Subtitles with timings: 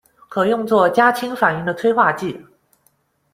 [0.29, 2.43] 可用作加氢反应的催化剂。